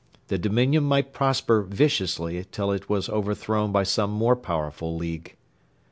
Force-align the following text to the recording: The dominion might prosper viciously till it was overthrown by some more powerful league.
The 0.29 0.39
dominion 0.39 0.83
might 0.85 1.13
prosper 1.13 1.61
viciously 1.61 2.43
till 2.51 2.71
it 2.71 2.89
was 2.89 3.07
overthrown 3.07 3.71
by 3.71 3.83
some 3.83 4.09
more 4.09 4.35
powerful 4.35 4.95
league. 4.97 5.35